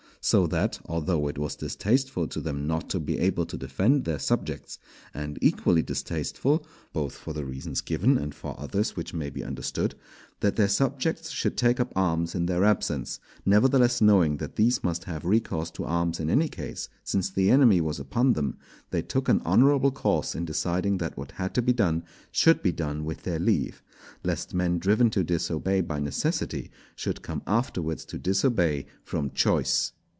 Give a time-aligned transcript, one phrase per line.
[0.23, 4.19] So that, although it was distasteful to them not to be able to defend their
[4.19, 4.77] subjects,
[5.15, 10.67] and equally distasteful—both for the reasons given, and for others which may be understood—that their
[10.67, 15.71] subjects should take up arms in their absence, nevertheless knowing that these must have recourse
[15.71, 18.59] to arms in any case, since the enemy was upon them,
[18.91, 22.71] they took an honourable course in deciding that what had to be done should be
[22.71, 23.81] done with their leave,
[24.23, 29.93] lest men driven to disobey by necessity should come afterwards to disobey from choice.